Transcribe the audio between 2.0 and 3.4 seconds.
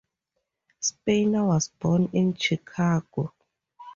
in Chicago.